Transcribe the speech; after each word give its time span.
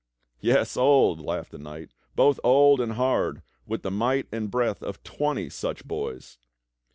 "Yes, 0.39 0.77
old," 0.77 1.19
laughed 1.21 1.51
the 1.51 1.59
knight, 1.59 1.91
"both 2.15 2.39
old 2.43 2.81
and 2.81 2.93
hard, 2.93 3.43
wdth 3.69 3.83
the 3.83 3.91
might 3.91 4.27
and 4.31 4.49
breath 4.49 4.81
of 4.81 5.03
twenty 5.03 5.47
such 5.47 5.85
boys." 5.87 6.39